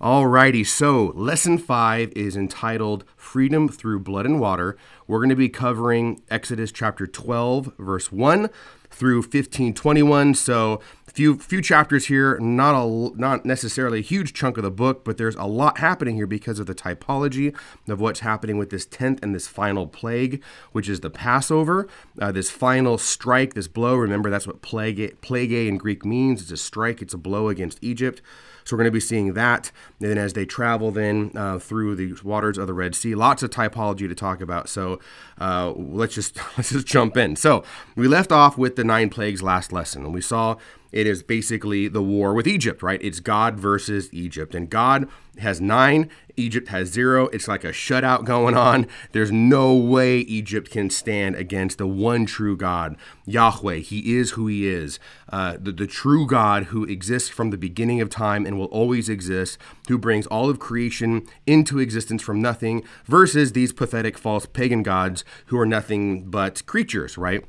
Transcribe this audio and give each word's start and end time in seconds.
Alrighty, 0.00 0.66
so 0.66 1.06
lesson 1.14 1.56
five 1.56 2.12
is 2.14 2.36
entitled 2.36 3.04
Freedom 3.16 3.66
Through 3.66 4.00
Blood 4.00 4.26
and 4.26 4.38
Water. 4.38 4.76
We're 5.06 5.20
going 5.20 5.30
to 5.30 5.36
be 5.36 5.48
covering 5.48 6.20
Exodus 6.28 6.70
chapter 6.70 7.06
12, 7.06 7.72
verse 7.78 8.12
1 8.12 8.50
through 8.90 9.20
1521. 9.20 10.34
So 10.34 10.82
few 11.06 11.38
few 11.38 11.62
chapters 11.62 12.08
here, 12.08 12.38
not 12.38 12.74
a 12.74 13.18
not 13.18 13.46
necessarily 13.46 14.00
a 14.00 14.02
huge 14.02 14.34
chunk 14.34 14.58
of 14.58 14.64
the 14.64 14.70
book, 14.70 15.02
but 15.02 15.16
there's 15.16 15.34
a 15.36 15.44
lot 15.44 15.78
happening 15.78 16.16
here 16.16 16.26
because 16.26 16.58
of 16.58 16.66
the 16.66 16.74
typology 16.74 17.56
of 17.88 17.98
what's 17.98 18.20
happening 18.20 18.58
with 18.58 18.68
this 18.68 18.84
tenth 18.84 19.22
and 19.22 19.34
this 19.34 19.48
final 19.48 19.86
plague, 19.86 20.42
which 20.72 20.90
is 20.90 21.00
the 21.00 21.08
Passover. 21.08 21.88
Uh, 22.20 22.30
this 22.30 22.50
final 22.50 22.98
strike, 22.98 23.54
this 23.54 23.66
blow. 23.66 23.96
Remember, 23.96 24.28
that's 24.28 24.46
what 24.46 24.60
plague 24.60 25.18
plague 25.22 25.52
in 25.52 25.78
Greek 25.78 26.04
means. 26.04 26.42
It's 26.42 26.50
a 26.50 26.58
strike. 26.58 27.00
It's 27.00 27.14
a 27.14 27.18
blow 27.18 27.48
against 27.48 27.78
Egypt. 27.80 28.20
So 28.66 28.74
we're 28.74 28.82
going 28.82 28.92
to 28.92 28.96
be 28.96 29.00
seeing 29.00 29.34
that. 29.34 29.70
And 30.00 30.10
then 30.10 30.18
as 30.18 30.32
they 30.32 30.44
travel 30.44 30.90
then 30.90 31.30
uh, 31.34 31.58
through 31.58 31.94
the 31.94 32.14
waters 32.22 32.58
of 32.58 32.66
the 32.66 32.74
Red 32.74 32.94
Sea, 32.94 33.14
lots 33.14 33.42
of 33.42 33.50
typology 33.50 34.08
to 34.08 34.14
talk 34.14 34.40
about. 34.40 34.68
So 34.68 34.98
uh, 35.40 35.70
let's 35.70 36.14
just 36.14 36.36
let's 36.58 36.70
just 36.70 36.86
jump 36.86 37.16
in. 37.16 37.36
So 37.36 37.62
we 37.94 38.08
left 38.08 38.32
off 38.32 38.58
with 38.58 38.76
the 38.76 38.84
nine 38.84 39.08
plagues 39.08 39.42
last 39.42 39.72
lesson, 39.72 40.04
and 40.04 40.12
we 40.12 40.20
saw 40.20 40.56
it 40.96 41.06
is 41.06 41.22
basically 41.22 41.88
the 41.88 42.02
war 42.02 42.32
with 42.32 42.46
Egypt, 42.46 42.82
right? 42.82 42.98
It's 43.02 43.20
God 43.20 43.60
versus 43.60 44.08
Egypt. 44.14 44.54
And 44.54 44.70
God 44.70 45.06
has 45.36 45.60
nine, 45.60 46.08
Egypt 46.38 46.68
has 46.68 46.88
zero. 46.88 47.26
It's 47.28 47.46
like 47.46 47.64
a 47.64 47.68
shutout 47.68 48.24
going 48.24 48.56
on. 48.56 48.86
There's 49.12 49.30
no 49.30 49.74
way 49.74 50.20
Egypt 50.20 50.70
can 50.70 50.88
stand 50.88 51.36
against 51.36 51.76
the 51.76 51.86
one 51.86 52.24
true 52.24 52.56
God, 52.56 52.96
Yahweh. 53.26 53.80
He 53.80 54.16
is 54.16 54.30
who 54.30 54.46
He 54.46 54.66
is, 54.66 54.98
uh, 55.28 55.58
the, 55.60 55.70
the 55.70 55.86
true 55.86 56.26
God 56.26 56.64
who 56.64 56.84
exists 56.84 57.28
from 57.28 57.50
the 57.50 57.58
beginning 57.58 58.00
of 58.00 58.08
time 58.08 58.46
and 58.46 58.58
will 58.58 58.64
always 58.66 59.10
exist, 59.10 59.58
who 59.88 59.98
brings 59.98 60.26
all 60.28 60.48
of 60.48 60.58
creation 60.58 61.26
into 61.46 61.78
existence 61.78 62.22
from 62.22 62.40
nothing, 62.40 62.82
versus 63.04 63.52
these 63.52 63.74
pathetic 63.74 64.16
false 64.16 64.46
pagan 64.46 64.82
gods 64.82 65.26
who 65.46 65.58
are 65.58 65.66
nothing 65.66 66.30
but 66.30 66.64
creatures, 66.64 67.18
right? 67.18 67.44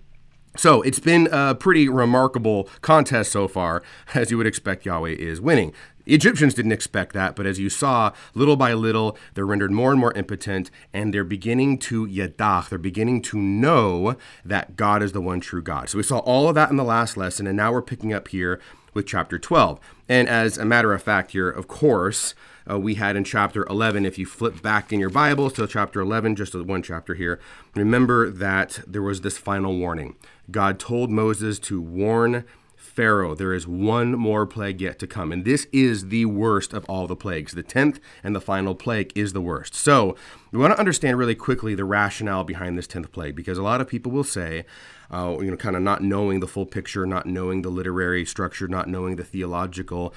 So 0.58 0.82
it's 0.82 1.00
been 1.00 1.30
a 1.32 1.56
pretty 1.56 1.88
remarkable 1.88 2.68
contest 2.82 3.32
so 3.32 3.48
far. 3.48 3.84
As 4.14 4.32
you 4.32 4.38
would 4.38 4.48
expect, 4.48 4.86
Yahweh 4.86 5.12
is 5.12 5.40
winning. 5.40 5.72
Egyptians 6.08 6.54
didn't 6.54 6.72
expect 6.72 7.14
that, 7.14 7.36
but 7.36 7.46
as 7.46 7.60
you 7.60 7.70
saw, 7.70 8.14
little 8.34 8.56
by 8.56 8.74
little, 8.74 9.18
they're 9.34 9.46
rendered 9.46 9.72
more 9.72 9.92
and 9.92 10.00
more 10.00 10.14
impotent, 10.14 10.72
and 10.94 11.14
they're 11.14 11.26
beginning 11.26 11.78
to 11.78 12.08
yadach, 12.08 12.70
they're 12.70 12.80
beginning 12.80 13.22
to 13.24 13.38
know 13.38 14.16
that 14.46 14.78
God 14.78 15.04
is 15.04 15.12
the 15.12 15.22
one 15.22 15.42
true 15.42 15.62
God. 15.62 15.90
So 15.90 15.98
we 15.98 16.04
saw 16.04 16.20
all 16.20 16.48
of 16.48 16.56
that 16.56 16.72
in 16.72 16.78
the 16.78 16.84
last 16.86 17.18
lesson, 17.18 17.46
and 17.46 17.58
now 17.58 17.74
we're 17.74 17.82
picking 17.82 18.14
up 18.14 18.30
here 18.30 18.60
with 18.94 19.06
chapter 19.06 19.38
12. 19.38 19.80
And 20.08 20.30
as 20.30 20.58
a 20.58 20.66
matter 20.66 20.94
of 20.94 21.04
fact, 21.04 21.32
here, 21.32 21.50
of 21.50 21.68
course, 21.68 22.34
uh, 22.70 22.80
we 22.80 22.96
had 22.96 23.16
in 23.16 23.24
chapter 23.24 23.66
11. 23.68 24.06
If 24.06 24.18
you 24.18 24.26
flip 24.26 24.62
back 24.62 24.92
in 24.92 25.00
your 25.00 25.10
Bibles 25.10 25.54
to 25.54 25.68
chapter 25.68 26.02
11, 26.02 26.36
just 26.36 26.56
one 26.56 26.84
chapter 26.84 27.14
here, 27.14 27.40
remember 27.76 28.30
that 28.30 28.80
there 28.86 29.02
was 29.02 29.22
this 29.22 29.38
final 29.38 29.78
warning. 29.78 30.16
God 30.52 30.80
told 30.80 31.10
Moses 31.10 31.60
to 31.60 31.82
warn 31.82 32.46
Pharaoh, 32.76 33.36
there 33.36 33.54
is 33.54 33.68
one 33.68 34.14
more 34.14 34.48
plague 34.48 34.82
yet 34.82 34.98
to 35.00 35.06
come. 35.06 35.32
And 35.32 35.46
this 35.46 35.68
is 35.72 36.08
the 36.08 36.26
worst 36.26 36.74
of 36.74 36.84
all 36.86 37.06
the 37.06 37.16
plagues. 37.16 37.54
The 37.54 37.62
10th 37.64 38.00
and 38.24 38.36
the 38.36 38.42
final 38.42 38.74
plague 38.74 39.12
is 39.16 39.34
the 39.34 39.42
worst. 39.42 39.76
So 39.76 40.16
we 40.52 40.58
want 40.58 40.74
to 40.74 40.80
understand 40.80 41.20
really 41.20 41.36
quickly 41.36 41.76
the 41.76 41.86
rationale 41.86 42.44
behind 42.44 42.76
this 42.76 42.88
10th 42.88 43.12
plague 43.12 43.36
because 43.36 43.60
a 43.60 43.64
lot 43.64 43.82
of 43.82 43.88
people 43.88 44.12
will 44.12 44.24
say, 44.24 44.66
uh, 45.12 45.38
you 45.40 45.52
know, 45.52 45.58
kind 45.58 45.76
of 45.76 45.84
not 45.84 46.02
knowing 46.02 46.40
the 46.40 46.48
full 46.48 46.66
picture, 46.66 47.06
not 47.06 47.28
knowing 47.28 47.62
the 47.62 47.70
literary 47.70 48.26
structure, 48.26 48.68
not 48.68 48.88
knowing 48.90 49.16
the 49.16 49.24
theological 49.24 50.12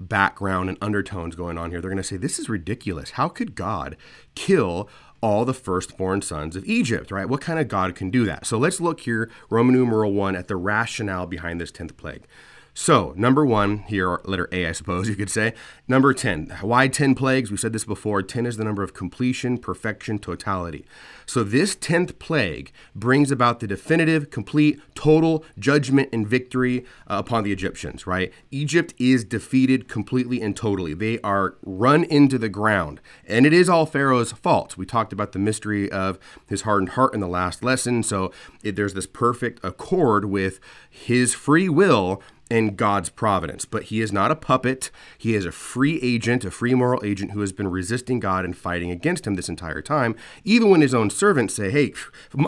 background 0.00 0.68
and 0.68 0.78
undertones 0.80 1.36
going 1.36 1.58
on 1.58 1.70
here, 1.70 1.80
they're 1.80 1.90
going 1.90 1.96
to 1.98 2.02
say, 2.02 2.16
this 2.16 2.38
is 2.38 2.48
ridiculous. 2.48 3.10
How 3.12 3.28
could 3.28 3.54
God 3.54 3.96
kill 4.34 4.88
all 5.20 5.44
the 5.44 5.54
firstborn 5.54 6.22
sons 6.22 6.56
of 6.56 6.64
Egypt, 6.64 7.10
right? 7.10 7.28
What 7.28 7.40
kind 7.40 7.58
of 7.58 7.68
God 7.68 7.94
can 7.94 8.10
do 8.10 8.24
that? 8.24 8.46
So 8.46 8.58
let's 8.58 8.80
look 8.80 9.00
here, 9.00 9.30
Roman 9.50 9.74
numeral 9.74 10.12
one, 10.12 10.34
at 10.34 10.48
the 10.48 10.56
rationale 10.56 11.26
behind 11.26 11.60
this 11.60 11.70
10th 11.70 11.96
plague. 11.96 12.26
So, 12.72 13.12
number 13.16 13.44
one, 13.44 13.78
here, 13.88 14.20
letter 14.24 14.48
A, 14.52 14.66
I 14.66 14.72
suppose 14.72 15.08
you 15.08 15.16
could 15.16 15.28
say. 15.28 15.54
Number 15.90 16.14
10. 16.14 16.58
Why 16.60 16.86
10 16.86 17.16
plagues? 17.16 17.50
We 17.50 17.56
said 17.56 17.72
this 17.72 17.84
before. 17.84 18.22
10 18.22 18.46
is 18.46 18.56
the 18.56 18.62
number 18.62 18.84
of 18.84 18.94
completion, 18.94 19.58
perfection, 19.58 20.20
totality. 20.20 20.86
So, 21.26 21.42
this 21.42 21.74
10th 21.74 22.20
plague 22.20 22.70
brings 22.94 23.32
about 23.32 23.58
the 23.58 23.66
definitive, 23.66 24.30
complete, 24.30 24.80
total 24.94 25.44
judgment 25.58 26.08
and 26.12 26.28
victory 26.28 26.84
uh, 27.08 27.16
upon 27.18 27.42
the 27.42 27.50
Egyptians, 27.50 28.06
right? 28.06 28.32
Egypt 28.52 28.94
is 28.98 29.24
defeated 29.24 29.88
completely 29.88 30.40
and 30.40 30.56
totally. 30.56 30.94
They 30.94 31.18
are 31.22 31.56
run 31.64 32.04
into 32.04 32.38
the 32.38 32.48
ground. 32.48 33.00
And 33.26 33.44
it 33.44 33.52
is 33.52 33.68
all 33.68 33.84
Pharaoh's 33.84 34.30
fault. 34.30 34.76
We 34.76 34.86
talked 34.86 35.12
about 35.12 35.32
the 35.32 35.40
mystery 35.40 35.90
of 35.90 36.20
his 36.46 36.62
hardened 36.62 36.90
heart 36.90 37.14
in 37.14 37.20
the 37.20 37.26
last 37.26 37.64
lesson. 37.64 38.04
So, 38.04 38.30
it, 38.62 38.76
there's 38.76 38.94
this 38.94 39.08
perfect 39.08 39.58
accord 39.64 40.26
with 40.26 40.60
his 40.88 41.34
free 41.34 41.68
will 41.68 42.22
in 42.50 42.74
God's 42.74 43.08
providence. 43.08 43.64
But 43.64 43.84
he 43.84 44.00
is 44.00 44.12
not 44.12 44.30
a 44.30 44.36
puppet. 44.36 44.90
He 45.16 45.34
is 45.34 45.46
a 45.46 45.52
free 45.52 45.79
agent, 46.02 46.44
a 46.44 46.50
free 46.50 46.74
moral 46.74 47.00
agent 47.04 47.30
who 47.30 47.40
has 47.40 47.52
been 47.52 47.68
resisting 47.68 48.20
God 48.20 48.44
and 48.44 48.56
fighting 48.56 48.90
against 48.90 49.26
him 49.26 49.34
this 49.34 49.48
entire 49.48 49.80
time. 49.80 50.14
Even 50.44 50.68
when 50.70 50.80
his 50.80 50.94
own 50.94 51.10
servants 51.10 51.54
say, 51.54 51.70
"Hey, 51.70 51.94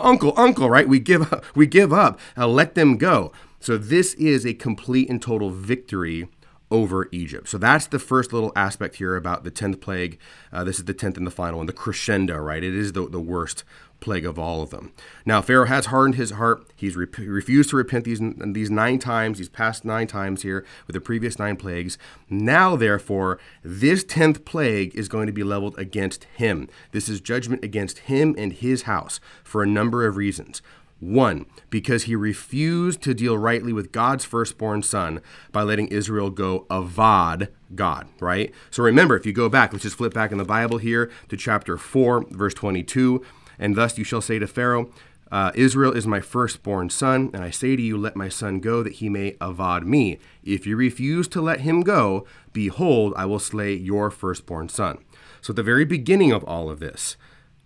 uncle, 0.01 0.33
uncle, 0.37 0.69
right? 0.69 0.87
We 0.87 0.99
give 0.99 1.33
up. 1.33 1.43
We 1.55 1.65
give 1.65 1.91
up. 1.91 2.19
Uh, 2.37 2.47
let 2.47 2.75
them 2.75 2.97
go." 2.97 3.31
So 3.59 3.77
this 3.77 4.13
is 4.15 4.45
a 4.45 4.53
complete 4.53 5.09
and 5.09 5.21
total 5.21 5.49
victory 5.49 6.27
over 6.73 7.07
Egypt. 7.11 7.47
So 7.47 7.59
that's 7.59 7.85
the 7.85 7.99
first 7.99 8.33
little 8.33 8.51
aspect 8.55 8.95
here 8.95 9.15
about 9.15 9.43
the 9.43 9.51
10th 9.51 9.79
plague. 9.79 10.17
Uh, 10.51 10.63
this 10.63 10.79
is 10.79 10.85
the 10.85 10.93
10th 10.93 11.17
and 11.17 11.27
the 11.27 11.31
final 11.31 11.59
one, 11.59 11.67
the 11.67 11.71
crescendo, 11.71 12.35
right? 12.37 12.63
It 12.63 12.73
is 12.73 12.93
the, 12.93 13.07
the 13.07 13.21
worst 13.21 13.63
plague 13.99 14.25
of 14.25 14.39
all 14.39 14.63
of 14.63 14.71
them. 14.71 14.91
Now, 15.23 15.41
Pharaoh 15.41 15.67
has 15.67 15.85
hardened 15.85 16.15
his 16.15 16.31
heart. 16.31 16.67
He's 16.75 16.97
re- 16.97 17.05
refused 17.19 17.69
to 17.69 17.77
repent 17.77 18.05
these, 18.05 18.19
these 18.37 18.71
nine 18.71 18.97
times. 18.97 19.37
He's 19.37 19.49
passed 19.49 19.85
nine 19.85 20.07
times 20.07 20.41
here 20.41 20.65
with 20.87 20.95
the 20.95 20.99
previous 20.99 21.37
nine 21.39 21.55
plagues. 21.55 21.97
Now, 22.27 22.75
therefore, 22.75 23.39
this 23.63 24.03
10th 24.03 24.43
plague 24.43 24.93
is 24.95 25.07
going 25.07 25.27
to 25.27 25.31
be 25.31 25.43
leveled 25.43 25.77
against 25.77 26.25
him. 26.35 26.67
This 26.91 27.07
is 27.07 27.21
judgment 27.21 27.63
against 27.63 27.99
him 27.99 28.35
and 28.35 28.51
his 28.51 28.81
house 28.81 29.19
for 29.43 29.61
a 29.61 29.67
number 29.67 30.05
of 30.05 30.17
reasons. 30.17 30.61
One, 31.03 31.47
because 31.69 32.03
he 32.03 32.15
refused 32.15 33.01
to 33.01 33.13
deal 33.13 33.37
rightly 33.37 33.73
with 33.73 33.91
God's 33.91 34.23
firstborn 34.23 34.83
son 34.83 35.19
by 35.51 35.61
letting 35.61 35.89
Israel 35.89 36.29
go 36.29 36.65
avad 36.69 37.49
God, 37.75 38.07
right? 38.21 38.53
So 38.71 38.83
remember, 38.83 39.17
if 39.17 39.25
you 39.25 39.33
go 39.33 39.49
back, 39.49 39.73
let's 39.73 39.83
just 39.83 39.97
flip 39.97 40.13
back 40.13 40.31
in 40.31 40.37
the 40.37 40.45
Bible 40.45 40.77
here 40.77 41.11
to 41.27 41.35
chapter 41.35 41.77
4, 41.77 42.27
verse 42.29 42.53
22. 42.53 43.21
And 43.59 43.75
thus 43.75 43.97
you 43.97 44.05
shall 44.05 44.21
say 44.21 44.39
to 44.39 44.47
Pharaoh, 44.47 44.91
uh, 45.29 45.51
Israel 45.55 45.91
is 45.91 46.07
my 46.07 46.21
firstborn 46.21 46.89
son, 46.89 47.31
and 47.33 47.43
I 47.43 47.49
say 47.49 47.75
to 47.75 47.81
you, 47.81 47.97
let 47.97 48.15
my 48.15 48.29
son 48.29 48.59
go, 48.59 48.81
that 48.83 48.93
he 48.93 49.09
may 49.09 49.31
avad 49.33 49.83
me. 49.83 50.19
If 50.43 50.65
you 50.65 50.77
refuse 50.77 51.27
to 51.29 51.41
let 51.41 51.61
him 51.61 51.81
go, 51.81 52.25
behold, 52.53 53.13
I 53.17 53.25
will 53.25 53.39
slay 53.39 53.73
your 53.73 54.09
firstborn 54.09 54.69
son. 54.69 54.99
So 55.41 55.51
at 55.51 55.55
the 55.57 55.63
very 55.63 55.85
beginning 55.85 56.31
of 56.31 56.43
all 56.45 56.69
of 56.69 56.79
this, 56.79 57.17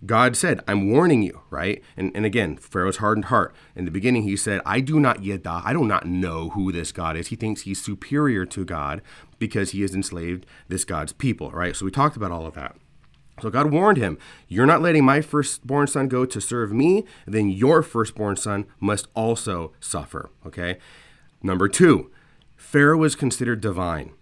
God 0.06 0.38
said, 0.38 0.62
I'm 0.68 0.92
warning 0.92 1.24
you, 1.24 1.42
right? 1.50 1.84
And, 1.96 2.12
and 2.16 2.26
again, 2.26 2.56
Pharaoh's 2.58 2.98
hardened 2.98 3.26
heart. 3.26 3.56
In 3.76 3.86
the 3.86 3.92
beginning, 3.92 4.24
he 4.24 4.38
said, 4.38 4.62
I 4.66 4.80
do 4.80 5.00
not 5.00 5.24
yet, 5.24 5.42
I 5.46 5.74
do 5.74 5.84
not 5.84 6.06
know 6.06 6.50
who 6.50 6.72
this 6.72 6.92
God 6.92 7.18
is. 7.18 7.28
He 7.28 7.36
thinks 7.36 7.62
he's 7.62 7.84
superior 7.84 8.46
to 8.46 8.64
God 8.64 9.02
because 9.40 9.72
he 9.72 9.82
has 9.82 9.96
enslaved 9.96 10.46
this 10.68 10.86
God's 10.86 11.14
people, 11.14 11.50
right? 11.52 11.76
So 11.76 11.86
we 11.86 11.92
talked 11.92 12.16
about 12.16 12.32
all 12.32 12.46
of 12.46 12.54
that. 12.54 12.76
So 13.42 13.50
God 13.50 13.72
warned 13.72 13.98
him, 13.98 14.18
You're 14.48 14.66
not 14.66 14.82
letting 14.82 15.06
my 15.06 15.22
firstborn 15.22 15.88
son 15.88 16.08
go 16.08 16.26
to 16.26 16.42
serve 16.42 16.72
me, 16.72 17.06
then 17.26 17.50
your 17.50 17.82
firstborn 17.82 18.36
son 18.36 18.66
must 18.80 19.08
also 19.16 19.74
suffer, 19.80 20.30
okay? 20.46 20.78
Number 21.42 21.68
two, 21.68 22.12
Pharaoh 22.56 22.98
was 22.98 23.16
considered 23.16 23.62
divine. 23.62 24.14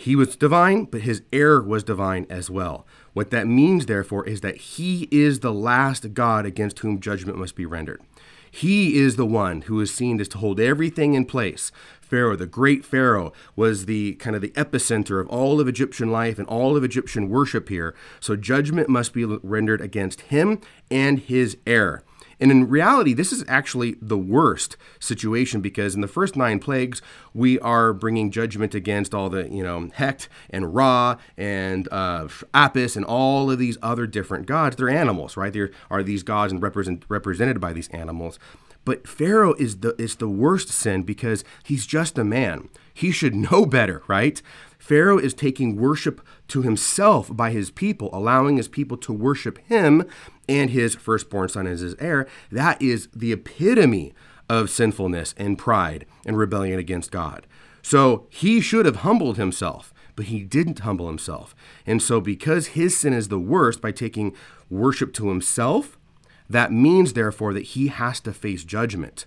He 0.00 0.14
was 0.14 0.36
divine, 0.36 0.84
but 0.84 1.00
his 1.00 1.22
heir 1.32 1.60
was 1.60 1.82
divine 1.82 2.24
as 2.30 2.48
well. 2.48 2.86
What 3.14 3.32
that 3.32 3.48
means, 3.48 3.86
therefore, 3.86 4.24
is 4.28 4.42
that 4.42 4.56
he 4.56 5.08
is 5.10 5.40
the 5.40 5.52
last 5.52 6.14
God 6.14 6.46
against 6.46 6.78
whom 6.78 7.00
judgment 7.00 7.36
must 7.36 7.56
be 7.56 7.66
rendered. 7.66 8.00
He 8.48 8.96
is 8.96 9.16
the 9.16 9.26
one 9.26 9.62
who 9.62 9.80
is 9.80 9.92
seen 9.92 10.20
as 10.20 10.28
to 10.28 10.38
hold 10.38 10.60
everything 10.60 11.14
in 11.14 11.24
place. 11.24 11.72
Pharaoh, 12.00 12.36
the 12.36 12.46
great 12.46 12.84
Pharaoh, 12.84 13.32
was 13.56 13.86
the 13.86 14.14
kind 14.14 14.36
of 14.36 14.40
the 14.40 14.50
epicenter 14.50 15.20
of 15.20 15.28
all 15.30 15.60
of 15.60 15.66
Egyptian 15.66 16.12
life 16.12 16.38
and 16.38 16.46
all 16.46 16.76
of 16.76 16.84
Egyptian 16.84 17.28
worship 17.28 17.68
here. 17.68 17.92
So 18.20 18.36
judgment 18.36 18.88
must 18.88 19.12
be 19.12 19.24
rendered 19.24 19.80
against 19.80 20.20
him 20.20 20.60
and 20.92 21.18
his 21.18 21.56
heir. 21.66 22.04
And 22.40 22.50
in 22.50 22.68
reality, 22.68 23.14
this 23.14 23.32
is 23.32 23.44
actually 23.48 23.96
the 24.00 24.18
worst 24.18 24.76
situation 25.00 25.60
because 25.60 25.94
in 25.94 26.00
the 26.00 26.08
first 26.08 26.36
nine 26.36 26.58
plagues, 26.58 27.02
we 27.34 27.58
are 27.60 27.92
bringing 27.92 28.30
judgment 28.30 28.74
against 28.74 29.14
all 29.14 29.28
the, 29.28 29.48
you 29.48 29.62
know, 29.62 29.90
Heqet 29.96 30.28
and 30.50 30.74
Ra 30.74 31.16
and 31.36 31.88
uh, 31.90 32.28
Apis 32.54 32.96
and 32.96 33.04
all 33.04 33.50
of 33.50 33.58
these 33.58 33.76
other 33.82 34.06
different 34.06 34.46
gods. 34.46 34.76
They're 34.76 34.88
animals, 34.88 35.36
right? 35.36 35.52
There 35.52 35.70
are 35.90 36.02
these 36.02 36.22
gods 36.22 36.52
and 36.52 36.62
represent, 36.62 37.04
represented 37.08 37.60
by 37.60 37.72
these 37.72 37.88
animals. 37.88 38.38
But 38.84 39.06
Pharaoh 39.06 39.52
is 39.58 39.80
the 39.80 39.94
is 40.00 40.16
the 40.16 40.30
worst 40.30 40.70
sin 40.70 41.02
because 41.02 41.44
he's 41.62 41.84
just 41.84 42.16
a 42.16 42.24
man. 42.24 42.70
He 42.94 43.10
should 43.10 43.34
know 43.50 43.66
better, 43.66 44.02
right? 44.06 44.40
Pharaoh 44.78 45.18
is 45.18 45.34
taking 45.34 45.76
worship 45.76 46.22
to 46.48 46.62
himself 46.62 47.34
by 47.34 47.50
his 47.50 47.70
people, 47.70 48.10
allowing 48.12 48.56
his 48.56 48.68
people 48.68 48.96
to 48.98 49.12
worship 49.12 49.58
him 49.66 50.04
and 50.48 50.70
his 50.70 50.94
firstborn 50.94 51.48
son 51.48 51.66
as 51.66 51.80
his 51.80 51.94
heir, 51.98 52.26
that 52.50 52.80
is 52.80 53.08
the 53.14 53.32
epitome 53.32 54.14
of 54.48 54.70
sinfulness 54.70 55.34
and 55.36 55.58
pride 55.58 56.06
and 56.24 56.38
rebellion 56.38 56.78
against 56.78 57.10
God. 57.10 57.46
So 57.82 58.26
he 58.30 58.60
should 58.60 58.86
have 58.86 58.96
humbled 58.96 59.36
himself, 59.36 59.92
but 60.16 60.26
he 60.26 60.40
didn't 60.40 60.80
humble 60.80 61.06
himself. 61.06 61.54
And 61.86 62.02
so, 62.02 62.20
because 62.20 62.68
his 62.68 62.98
sin 62.98 63.12
is 63.12 63.28
the 63.28 63.38
worst 63.38 63.80
by 63.80 63.92
taking 63.92 64.34
worship 64.68 65.12
to 65.14 65.28
himself, 65.28 65.98
that 66.50 66.72
means, 66.72 67.12
therefore, 67.12 67.52
that 67.54 67.60
he 67.62 67.88
has 67.88 68.20
to 68.20 68.32
face 68.32 68.64
judgment. 68.64 69.26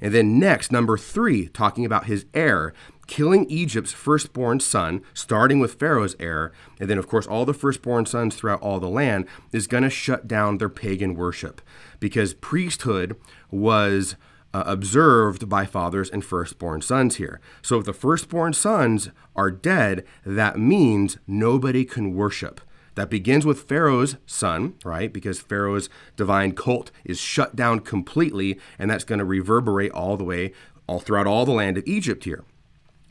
And 0.00 0.14
then 0.14 0.38
next, 0.38 0.70
number 0.70 0.98
three, 0.98 1.48
talking 1.48 1.84
about 1.84 2.06
his 2.06 2.26
heir, 2.34 2.72
killing 3.06 3.48
Egypt's 3.50 3.92
firstborn 3.92 4.60
son, 4.60 5.02
starting 5.14 5.60
with 5.60 5.78
Pharaoh's 5.78 6.16
heir, 6.18 6.52
and 6.80 6.90
then, 6.90 6.98
of 6.98 7.08
course, 7.08 7.26
all 7.26 7.44
the 7.44 7.54
firstborn 7.54 8.06
sons 8.06 8.34
throughout 8.34 8.62
all 8.62 8.80
the 8.80 8.88
land, 8.88 9.26
is 9.52 9.66
going 9.66 9.82
to 9.82 9.90
shut 9.90 10.26
down 10.26 10.58
their 10.58 10.68
pagan 10.68 11.14
worship 11.14 11.60
because 12.00 12.34
priesthood 12.34 13.16
was 13.50 14.16
uh, 14.52 14.64
observed 14.66 15.48
by 15.48 15.66
fathers 15.66 16.10
and 16.10 16.24
firstborn 16.24 16.80
sons 16.80 17.16
here. 17.16 17.40
So 17.62 17.78
if 17.78 17.84
the 17.84 17.92
firstborn 17.92 18.52
sons 18.52 19.10
are 19.34 19.50
dead, 19.50 20.04
that 20.24 20.58
means 20.58 21.18
nobody 21.26 21.84
can 21.84 22.14
worship. 22.14 22.60
That 22.94 23.10
begins 23.10 23.44
with 23.44 23.68
Pharaoh's 23.68 24.16
son, 24.24 24.74
right? 24.82 25.12
Because 25.12 25.38
Pharaoh's 25.38 25.90
divine 26.16 26.52
cult 26.52 26.90
is 27.04 27.18
shut 27.18 27.54
down 27.54 27.80
completely, 27.80 28.58
and 28.78 28.90
that's 28.90 29.04
going 29.04 29.18
to 29.18 29.24
reverberate 29.24 29.92
all 29.92 30.16
the 30.16 30.24
way 30.24 30.52
all 30.86 31.00
throughout 31.00 31.26
all 31.26 31.44
the 31.44 31.52
land 31.52 31.76
of 31.76 31.86
Egypt 31.86 32.24
here. 32.24 32.44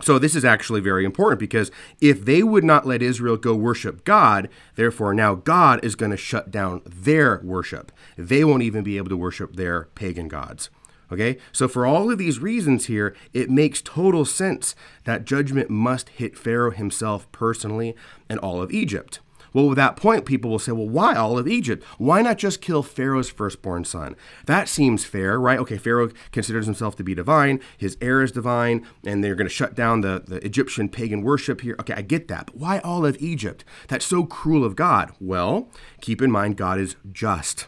So 0.02 0.20
this 0.20 0.36
is 0.36 0.44
actually 0.44 0.82
very 0.82 1.06
important 1.06 1.40
because 1.40 1.72
if 2.02 2.26
they 2.26 2.44
would 2.44 2.66
not 2.66 2.86
let 2.86 3.02
Israel 3.02 3.38
go 3.38 3.56
worship 3.56 4.04
God, 4.04 4.50
therefore 4.76 5.14
now 5.14 5.36
God 5.36 5.84
is 5.86 5.96
going 5.96 6.12
to 6.12 6.18
shut 6.18 6.52
down 6.52 6.82
their 6.86 7.40
worship. 7.44 7.92
They 8.18 8.44
won't 8.44 8.64
even 8.64 8.84
be 8.84 8.98
able 8.98 9.10
to 9.10 9.18
worship 9.18 9.56
their 9.56 9.86
pagan 9.96 10.28
gods. 10.28 10.70
Okay? 11.12 11.38
So 11.54 11.68
for 11.68 11.86
all 11.86 12.12
of 12.12 12.18
these 12.18 12.40
reasons 12.40 12.88
here, 12.88 13.16
it 13.34 13.50
makes 13.50 13.82
total 13.82 14.26
sense 14.26 14.76
that 15.06 15.24
judgment 15.24 15.70
must 15.70 16.10
hit 16.10 16.38
Pharaoh 16.38 16.72
himself 16.72 17.32
personally 17.32 17.96
and 18.28 18.40
all 18.40 18.62
of 18.62 18.72
Egypt. 18.72 19.20
Well, 19.56 19.70
with 19.70 19.78
that 19.78 19.96
point, 19.96 20.26
people 20.26 20.52
will 20.52 20.60
say, 20.60 20.74
well, 20.74 20.90
why 20.90 21.16
all 21.16 21.38
of 21.38 21.48
Egypt? 21.48 21.82
Why 21.98 22.22
not 22.22 22.38
just 22.38 22.60
kill 22.60 22.84
Pharaoh's 22.84 23.30
firstborn 23.30 23.86
son? 23.86 24.18
That 24.48 24.68
seems 24.68 25.06
fair, 25.06 25.40
right? 25.40 25.58
Okay, 25.60 25.78
Pharaoh 25.78 26.12
considers 26.34 26.66
himself 26.66 26.98
to 26.98 27.06
be 27.06 27.16
divine, 27.16 27.62
his 27.78 27.96
heir 28.02 28.22
is 28.22 28.34
divine, 28.34 28.86
and 29.06 29.24
they're 29.24 29.34
going 29.34 29.48
to 29.48 29.54
shut 29.54 29.74
down 29.74 30.02
the, 30.02 30.22
the 30.28 30.46
Egyptian 30.46 30.90
pagan 30.90 31.22
worship 31.22 31.62
here. 31.62 31.78
Okay, 31.80 31.94
I 31.94 32.02
get 32.02 32.28
that. 32.28 32.48
But 32.48 32.58
why 32.58 32.80
all 32.80 33.06
of 33.06 33.16
Egypt? 33.22 33.64
That's 33.88 34.06
so 34.06 34.26
cruel 34.26 34.66
of 34.66 34.76
God. 34.76 35.14
Well, 35.22 35.70
keep 36.02 36.22
in 36.22 36.32
mind, 36.32 36.58
God 36.58 36.78
is 36.78 36.98
just, 37.10 37.68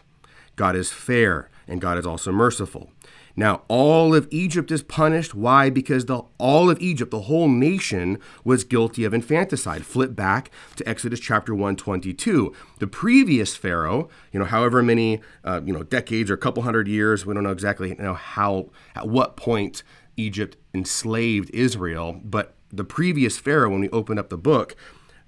God 0.56 0.76
is 0.76 0.92
fair, 0.92 1.48
and 1.66 1.80
God 1.80 1.96
is 1.96 2.04
also 2.04 2.32
merciful. 2.32 2.90
Now, 3.38 3.62
all 3.68 4.16
of 4.16 4.26
Egypt 4.32 4.72
is 4.72 4.82
punished. 4.82 5.32
Why? 5.32 5.70
Because 5.70 6.06
the, 6.06 6.22
all 6.38 6.68
of 6.68 6.80
Egypt, 6.80 7.12
the 7.12 7.20
whole 7.20 7.48
nation, 7.48 8.18
was 8.42 8.64
guilty 8.64 9.04
of 9.04 9.14
infanticide. 9.14 9.86
Flip 9.86 10.16
back 10.16 10.50
to 10.74 10.88
Exodus 10.88 11.20
chapter 11.20 11.54
122. 11.54 12.52
The 12.80 12.88
previous 12.88 13.54
Pharaoh, 13.54 14.08
you 14.32 14.40
know, 14.40 14.44
however 14.44 14.82
many, 14.82 15.20
uh, 15.44 15.60
you 15.64 15.72
know, 15.72 15.84
decades 15.84 16.32
or 16.32 16.34
a 16.34 16.38
couple 16.38 16.64
hundred 16.64 16.88
years, 16.88 17.24
we 17.24 17.32
don't 17.32 17.44
know 17.44 17.52
exactly 17.52 17.90
you 17.90 17.94
know, 17.98 18.14
how, 18.14 18.70
at 18.96 19.08
what 19.08 19.36
point 19.36 19.84
Egypt 20.16 20.56
enslaved 20.74 21.48
Israel, 21.54 22.20
but 22.24 22.56
the 22.72 22.82
previous 22.82 23.38
Pharaoh, 23.38 23.70
when 23.70 23.82
we 23.82 23.88
open 23.90 24.18
up 24.18 24.30
the 24.30 24.36
book, 24.36 24.74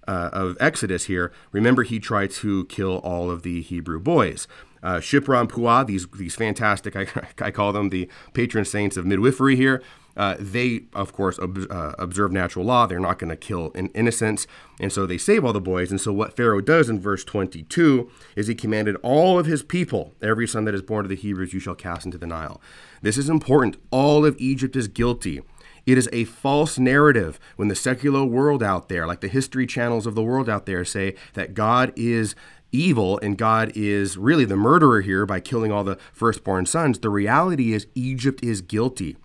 uh, 0.08 0.30
of 0.32 0.56
Exodus 0.58 1.04
here, 1.04 1.30
remember 1.52 1.84
he 1.84 2.00
tried 2.00 2.32
to 2.32 2.64
kill 2.64 2.96
all 2.98 3.30
of 3.30 3.42
the 3.42 3.62
Hebrew 3.62 4.00
boys 4.00 4.48
uh, 4.82 5.00
Puah, 5.00 5.84
these, 5.84 6.06
these 6.08 6.34
fantastic, 6.34 6.96
I, 6.96 7.06
I 7.46 7.50
call 7.50 7.72
them 7.72 7.90
the 7.90 8.08
patron 8.32 8.64
saints 8.64 8.96
of 8.96 9.06
midwifery 9.06 9.56
here. 9.56 9.82
Uh, 10.16 10.36
they, 10.38 10.82
of 10.92 11.12
course, 11.12 11.38
ob- 11.38 11.70
uh, 11.70 11.92
observe 11.98 12.32
natural 12.32 12.64
law. 12.64 12.86
They're 12.86 13.00
not 13.00 13.18
going 13.18 13.30
to 13.30 13.36
kill 13.36 13.70
in 13.70 13.88
innocence. 13.88 14.46
And 14.80 14.92
so 14.92 15.06
they 15.06 15.18
save 15.18 15.44
all 15.44 15.52
the 15.52 15.60
boys. 15.60 15.90
And 15.90 16.00
so 16.00 16.12
what 16.12 16.36
Pharaoh 16.36 16.60
does 16.60 16.90
in 16.90 17.00
verse 17.00 17.24
22 17.24 18.10
is 18.36 18.46
he 18.46 18.54
commanded 18.54 18.96
all 19.02 19.38
of 19.38 19.46
his 19.46 19.62
people, 19.62 20.14
every 20.20 20.46
son 20.46 20.64
that 20.64 20.74
is 20.74 20.82
born 20.82 21.04
to 21.04 21.08
the 21.08 21.16
Hebrews, 21.16 21.54
you 21.54 21.60
shall 21.60 21.74
cast 21.74 22.04
into 22.04 22.18
the 22.18 22.26
Nile. 22.26 22.60
This 23.02 23.16
is 23.16 23.30
important. 23.30 23.76
All 23.90 24.26
of 24.26 24.36
Egypt 24.38 24.76
is 24.76 24.88
guilty. 24.88 25.42
It 25.86 25.98
is 25.98 26.08
a 26.12 26.24
false 26.24 26.78
narrative 26.78 27.38
when 27.56 27.68
the 27.68 27.74
secular 27.74 28.24
world 28.24 28.62
out 28.62 28.88
there, 28.88 29.06
like 29.06 29.20
the 29.20 29.28
history 29.28 29.66
channels 29.66 30.06
of 30.06 30.14
the 30.14 30.22
world 30.22 30.48
out 30.48 30.66
there, 30.66 30.84
say 30.84 31.14
that 31.34 31.54
God 31.54 31.92
is 31.96 32.34
evil 32.72 33.18
and 33.20 33.36
God 33.36 33.72
is 33.74 34.16
really 34.16 34.44
the 34.44 34.56
murderer 34.56 35.00
here 35.00 35.26
by 35.26 35.40
killing 35.40 35.72
all 35.72 35.84
the 35.84 35.98
firstborn 36.12 36.66
sons, 36.66 36.98
the 36.98 37.10
reality 37.10 37.72
is 37.72 37.86
Egypt 37.94 38.42
is 38.42 38.60
guilty. 38.60 39.16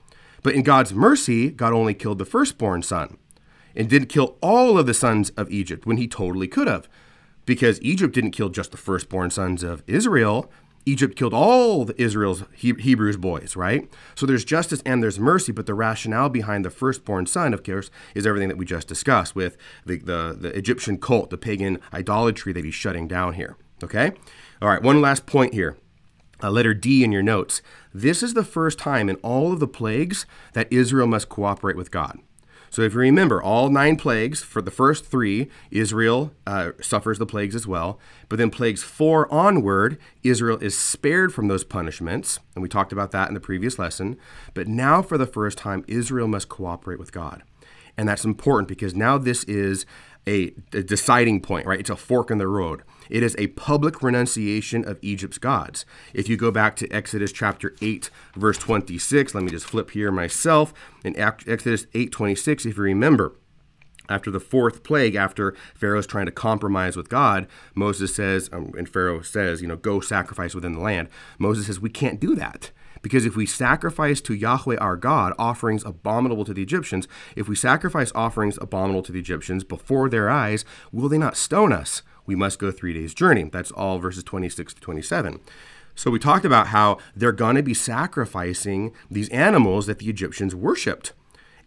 But 0.44 0.56
in 0.56 0.64
God's 0.64 0.94
mercy, 0.94 1.50
God 1.50 1.74
only 1.74 1.94
killed 1.94 2.20
the 2.20 2.26
firstborn 2.26 2.84
son 2.84 3.18
and 3.76 3.90
didn't 3.90 4.10
kill 4.10 4.38
all 4.42 4.78
of 4.78 4.86
the 4.86 4.94
sons 4.94 5.32
of 5.32 5.52
Egypt 5.52 5.86
when 5.86 5.98
he 5.98 6.08
totally 6.08 6.48
could 6.48 6.68
have. 6.68 6.88
Because 7.46 7.82
Egypt 7.82 8.14
didn't 8.14 8.32
kill 8.32 8.50
just 8.50 8.72
the 8.72 8.78
firstborn 8.78 9.30
sons 9.30 9.64
of 9.64 9.84
Israel, 9.86 10.50
Egypt 10.86 11.16
killed 11.16 11.34
all 11.34 11.90
Israel's 11.98 12.44
Hebrews 12.54 13.18
boys, 13.18 13.56
right? 13.56 13.92
So 14.14 14.26
there's 14.26 14.46
justice 14.46 14.82
and 14.86 15.02
there's 15.02 15.20
mercy, 15.20 15.52
but 15.52 15.66
the 15.66 15.74
rationale 15.74 16.30
behind 16.30 16.64
the 16.64 16.70
firstborn 16.70 17.26
son, 17.26 17.54
of 17.54 17.64
course, 17.64 17.90
is 18.14 18.28
everything 18.28 18.50
that 18.50 18.58
we 18.58 18.66
just 18.66 18.88
discussed 18.88 19.36
with 19.36 19.58
the, 19.86 19.98
the, 19.98 20.38
the 20.40 20.50
Egyptian 20.58 20.98
cult, 20.98 21.32
the 21.32 21.38
pagan 21.38 21.80
idolatry 21.92 22.54
that 22.54 22.64
he's 22.64 22.76
shutting 22.76 23.08
down 23.08 23.34
here. 23.34 23.58
Okay? 23.84 24.12
All 24.62 24.70
right, 24.70 24.82
one 24.82 25.02
last 25.02 25.26
point 25.26 25.54
here. 25.54 25.76
Uh, 26.44 26.52
letter 26.52 26.74
D 26.74 27.04
in 27.04 27.12
your 27.12 27.24
notes. 27.24 27.62
This 27.94 28.22
is 28.22 28.34
the 28.34 28.44
first 28.44 28.78
time 28.78 29.10
in 29.10 29.16
all 29.18 29.54
of 29.54 29.60
the 29.60 29.68
plagues 29.68 30.26
that 30.54 30.72
Israel 30.72 31.08
must 31.08 31.30
cooperate 31.30 31.78
with 31.78 31.92
God. 31.92 32.20
So 32.76 32.82
if 32.82 32.92
you 32.92 33.00
remember, 33.00 33.42
all 33.42 33.70
nine 33.70 33.96
plagues, 33.96 34.44
for 34.44 34.62
the 34.62 34.70
first 34.70 35.06
three, 35.06 35.50
Israel 35.72 36.34
uh, 36.46 36.72
suffers 36.82 37.18
the 37.20 37.26
plagues 37.26 37.56
as 37.56 37.66
well. 37.66 37.98
But 38.28 38.38
then 38.38 38.50
plagues 38.50 38.84
four 38.84 39.34
onward, 39.34 39.98
Israel 40.24 40.58
is 40.58 40.78
spared 40.78 41.34
from 41.34 41.48
those 41.48 41.64
punishments. 41.64 42.38
And 42.54 42.62
we 42.62 42.68
talked 42.68 42.92
about 42.92 43.12
that 43.12 43.30
in 43.30 43.34
the 43.34 43.40
previous 43.40 43.80
lesson. 43.80 44.18
But 44.54 44.68
now, 44.68 45.02
for 45.02 45.18
the 45.18 45.26
first 45.26 45.58
time, 45.58 45.86
Israel 45.88 46.28
must 46.28 46.50
cooperate 46.50 47.00
with 47.00 47.14
God. 47.14 47.44
And 47.98 48.10
that's 48.10 48.26
important 48.26 48.68
because 48.68 48.94
now 48.94 49.18
this 49.18 49.46
is 49.46 49.86
a, 50.28 50.54
a 50.74 50.82
deciding 50.84 51.42
point, 51.42 51.66
right? 51.66 51.80
It's 51.80 51.90
a 51.90 51.96
fork 51.96 52.32
in 52.32 52.38
the 52.38 52.48
road. 52.48 52.82
It 53.10 53.24
is 53.24 53.36
a 53.38 53.48
public 53.48 54.02
renunciation 54.02 54.88
of 54.88 54.98
Egypt's 55.02 55.38
gods. 55.38 55.86
If 56.14 56.28
you 56.28 56.38
go 56.38 56.52
back 56.52 56.76
to 56.78 56.90
Exodus 56.90 57.32
chapter 57.32 57.76
8, 57.82 58.10
verse 58.36 58.58
26, 58.58 59.36
let 59.36 59.44
me 59.44 59.52
just 59.52 59.66
flip 59.66 59.92
here 59.92 60.12
myself. 60.12 60.74
In 61.04 61.18
Exodus 61.18 61.88
8 61.94 62.12
26, 62.12 62.66
if 62.66 62.78
you 62.78 62.84
remember, 62.84 63.36
after 64.10 64.32
the 64.32 64.40
fourth 64.40 64.84
plague, 64.84 65.16
after 65.16 65.56
Pharaoh's 65.74 66.08
trying 66.08 66.26
to 66.28 66.32
compromise 66.32 66.96
with 66.96 67.10
God, 67.10 67.48
Moses 67.74 68.16
says, 68.16 68.50
um, 68.54 68.72
and 68.78 68.88
Pharaoh 68.88 69.22
says, 69.22 69.62
you 69.62 69.68
know, 69.68 69.76
go 69.76 70.00
sacrifice 70.00 70.54
within 70.54 70.74
the 70.74 70.80
land. 70.80 71.10
Moses 71.40 71.68
says, 71.68 71.80
we 71.80 71.90
can't 71.90 72.20
do 72.20 72.36
that. 72.36 72.72
Because 73.06 73.24
if 73.24 73.36
we 73.36 73.46
sacrifice 73.46 74.20
to 74.22 74.34
Yahweh 74.34 74.78
our 74.78 74.96
God 74.96 75.34
offerings 75.38 75.86
abominable 75.86 76.44
to 76.46 76.56
the 76.56 76.64
Egyptians, 76.64 77.08
if 77.36 77.48
we 77.48 77.56
sacrifice 77.56 78.12
offerings 78.16 78.58
abominable 78.60 79.04
to 79.04 79.12
the 79.12 79.20
Egyptians 79.20 79.64
before 79.64 80.10
their 80.10 80.28
eyes, 80.28 80.66
will 80.92 81.08
they 81.08 81.20
not 81.20 81.38
stone 81.38 81.72
us? 81.72 82.02
we 82.26 82.36
must 82.36 82.60
go 82.60 82.72
three 82.72 82.94
days' 82.94 83.14
journey. 83.14 83.44
That's 83.44 83.72
all 83.72 84.00
verses 84.00 84.24
26 84.24 84.74
to 84.74 84.82
27. 84.82 85.40
So 85.96 86.12
we 86.12 86.20
talked 86.20 86.46
about 86.46 86.68
how 86.68 86.98
they're 87.16 87.32
going 87.32 87.56
to 87.56 87.64
be 87.64 87.74
sacrificing 87.74 88.92
these 89.10 89.30
animals 89.30 89.86
that 89.86 90.00
the 90.00 90.10
Egyptians 90.10 90.54
worshipped. 90.54 91.14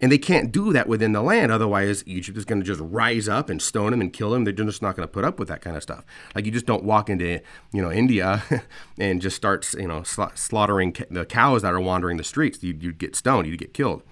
And 0.00 0.12
they 0.12 0.18
can't 0.18 0.52
do 0.52 0.72
that 0.72 0.86
within 0.86 1.12
the 1.12 1.22
land. 1.22 1.50
Otherwise, 1.50 2.04
Egypt 2.06 2.38
is 2.38 2.44
going 2.44 2.60
to 2.60 2.66
just 2.66 2.80
rise 2.80 3.28
up 3.28 3.50
and 3.50 3.60
stone 3.60 3.90
them 3.90 4.00
and 4.00 4.12
kill 4.12 4.30
them. 4.30 4.44
They're 4.44 4.52
just 4.52 4.80
not 4.80 4.94
going 4.94 5.06
to 5.06 5.12
put 5.12 5.24
up 5.24 5.38
with 5.38 5.48
that 5.48 5.60
kind 5.60 5.76
of 5.76 5.82
stuff. 5.82 6.04
Like 6.34 6.46
you 6.46 6.52
just 6.52 6.66
don't 6.66 6.84
walk 6.84 7.10
into, 7.10 7.40
you 7.72 7.82
know, 7.82 7.90
India 7.90 8.42
and 8.98 9.20
just 9.20 9.36
start, 9.36 9.72
you 9.74 9.88
know, 9.88 10.04
slaughtering 10.04 10.94
the 11.10 11.26
cows 11.26 11.62
that 11.62 11.72
are 11.72 11.80
wandering 11.80 12.16
the 12.16 12.24
streets. 12.24 12.62
You'd, 12.62 12.82
you'd 12.82 12.98
get 12.98 13.16
stoned. 13.16 13.48
You'd 13.48 13.58
get 13.58 13.74
killed. 13.74 14.02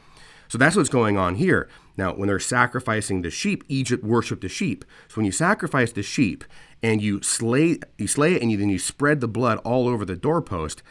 So 0.48 0.58
that's 0.58 0.76
what's 0.76 0.88
going 0.88 1.16
on 1.16 1.36
here. 1.36 1.68
Now, 1.96 2.14
when 2.14 2.28
they're 2.28 2.38
sacrificing 2.38 3.22
the 3.22 3.30
sheep, 3.30 3.64
Egypt 3.68 4.04
worshiped 4.04 4.42
the 4.42 4.48
sheep. 4.48 4.84
So 5.08 5.16
when 5.16 5.26
you 5.26 5.32
sacrifice 5.32 5.92
the 5.92 6.02
sheep 6.02 6.44
and 6.82 7.00
you 7.00 7.22
slay, 7.22 7.78
you 7.96 8.06
slay 8.06 8.34
it, 8.34 8.42
and 8.42 8.50
you, 8.50 8.58
then 8.58 8.68
you 8.68 8.78
spread 8.78 9.20
the 9.20 9.28
blood 9.28 9.58
all 9.58 9.88
over 9.88 10.04
the 10.04 10.16
doorpost, 10.16 10.82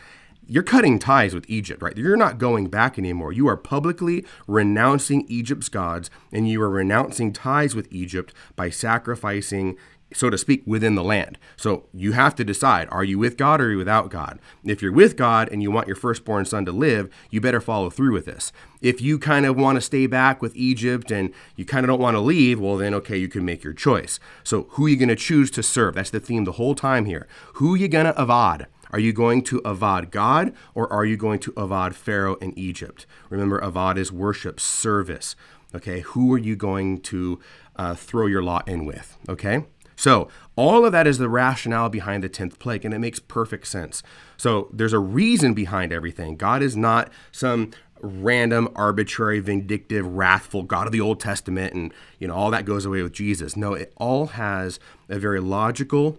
you're 0.48 0.64
cutting 0.64 1.00
ties 1.00 1.34
with 1.34 1.50
Egypt, 1.50 1.82
right? 1.82 1.98
You're 1.98 2.18
not 2.18 2.38
going 2.38 2.68
back 2.68 2.98
anymore. 2.98 3.32
You 3.32 3.48
are 3.48 3.58
publicly 3.58 4.26
renouncing 4.48 5.26
Egypt's 5.28 5.70
gods 5.70 6.10
and 6.32 6.48
you 6.48 6.62
are 6.62 6.70
renouncing 6.70 7.34
ties 7.34 7.76
with 7.76 7.88
Egypt 7.92 8.34
by 8.56 8.70
sacrificing 8.70 9.78
so 10.14 10.30
to 10.30 10.38
speak, 10.38 10.64
within 10.66 10.96
the 10.96 11.04
land. 11.04 11.38
So 11.58 11.88
you 11.94 12.14
have 12.14 12.36
to 12.36 12.44
decide 12.44 12.88
are 12.90 13.04
you 13.04 13.18
with 13.20 13.38
God 13.38 13.60
or 13.60 13.66
are 13.66 13.72
you 13.72 13.78
without 13.78 14.10
God? 14.10 14.40
If 14.64 14.82
you're 14.82 14.92
with 14.92 15.18
God 15.18 15.50
and 15.52 15.62
you 15.62 15.72
want 15.72 15.88
your 15.88 15.96
firstborn 15.96 16.46
son 16.46 16.66
to 16.66 16.72
live, 16.72 17.10
you 17.30 17.42
better 17.42 17.62
follow 17.62 17.90
through 17.90 18.14
with 18.14 18.26
this. 18.26 18.52
If 18.82 19.02
you 19.02 19.18
kind 19.18 19.46
of 19.46 19.58
want 19.58 19.78
to 19.78 19.82
stay 19.82 20.08
back 20.08 20.42
with 20.42 20.56
Egypt 20.56 21.12
and 21.12 21.34
you 21.56 21.66
kind 21.66 21.84
of 21.84 21.88
don't 21.88 22.00
want 22.00 22.16
to 22.16 22.22
leave, 22.22 22.60
well, 22.60 22.78
then 22.78 22.94
okay, 22.94 23.18
you 23.18 23.28
can 23.28 23.44
make 23.44 23.64
your 23.64 23.74
choice. 23.74 24.20
So 24.44 24.68
who 24.72 24.86
are 24.86 24.90
you 24.90 24.98
going 24.98 25.10
to 25.10 25.16
choose 25.16 25.50
to 25.52 25.64
serve? 25.64 25.96
That's 25.96 26.12
the 26.12 26.20
theme 26.20 26.46
the 26.46 26.54
whole 26.54 26.76
time 26.76 27.06
here. 27.06 27.28
Who 27.56 27.74
are 27.74 27.78
you 27.78 27.88
going 27.88 28.06
to 28.06 28.14
avad? 28.14 28.68
Are 28.96 29.00
you 29.00 29.12
going 29.12 29.42
to 29.44 29.60
avad 29.64 30.10
God 30.10 30.54
or 30.74 30.92
are 30.92 31.04
you 31.04 31.18
going 31.18 31.40
to 31.40 31.52
avad 31.52 31.94
Pharaoh 31.94 32.36
in 32.36 32.58
Egypt? 32.58 33.06
Remember, 33.30 33.60
avad 33.60 33.98
is 33.98 34.10
worship, 34.10 34.58
service. 34.58 35.36
Okay, 35.76 36.00
who 36.00 36.32
are 36.32 36.38
you 36.38 36.56
going 36.56 37.02
to 37.02 37.42
uh, 37.76 37.96
throw 37.96 38.26
your 38.26 38.42
lot 38.42 38.66
in 38.70 38.86
with? 38.86 39.18
Okay. 39.28 39.66
So, 39.98 40.30
all 40.56 40.86
of 40.86 40.94
that 40.94 41.08
is 41.08 41.18
the 41.18 41.28
rationale 41.28 41.90
behind 41.90 42.24
the 42.24 42.30
10th 42.30 42.58
plague, 42.58 42.86
and 42.86 42.94
it 42.94 43.00
makes 43.00 43.20
perfect 43.20 43.68
sense. 43.68 44.02
So, 44.38 44.70
there's 44.72 44.94
a 44.94 45.00
reason 45.00 45.54
behind 45.54 45.92
everything. 45.92 46.38
God 46.38 46.62
is 46.62 46.78
not 46.78 47.12
some 47.34 47.72
random, 48.02 48.70
arbitrary, 48.76 49.40
vindictive, 49.40 50.06
wrathful 50.06 50.64
God 50.64 50.86
of 50.86 50.94
the 50.94 51.02
Old 51.02 51.20
Testament, 51.20 51.74
and 51.74 51.94
you 52.20 52.30
know 52.30 52.36
all 52.36 52.52
that 52.52 52.64
goes 52.64 52.86
away 52.86 53.02
with 53.02 53.14
Jesus. 53.14 53.58
No, 53.58 53.74
it 53.74 53.92
all 53.98 54.28
has 54.28 54.80
a 55.10 55.20
very 55.20 55.42
logical, 55.42 56.18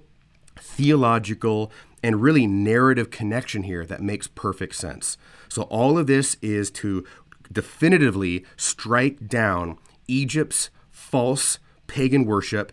theological, 0.59 1.71
and 2.03 2.23
really 2.23 2.47
narrative 2.47 3.11
connection 3.11 3.65
here 3.65 3.85
that 3.87 4.01
makes 4.01 4.27
perfect 4.27 4.75
sense. 4.75 5.17
So 5.49 5.63
all 5.63 5.99
of 5.99 6.07
this 6.07 6.37
is 6.43 6.71
to 6.73 7.05
definitively 7.51 8.45
strike 8.57 9.27
down 9.29 9.79
Egypt's 10.09 10.71
false 10.91 11.59
pagan 11.87 12.25
worship 12.25 12.73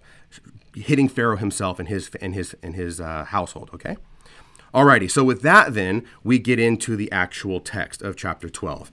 hitting 0.76 1.08
Pharaoh 1.08 1.38
himself 1.38 1.80
and 1.80 1.88
his 1.88 2.10
and 2.22 2.34
his 2.34 2.56
and 2.64 2.76
his 2.76 3.00
uh, 3.00 3.26
household. 3.26 3.70
Okay. 3.74 3.98
Alrighty, 4.74 5.10
so 5.10 5.24
with 5.24 5.44
that, 5.44 5.76
then 5.76 6.04
we 6.24 6.40
get 6.40 6.58
into 6.58 6.96
the 6.96 7.12
actual 7.12 7.60
text 7.60 8.02
of 8.02 8.16
chapter 8.16 8.50
12. 8.50 8.90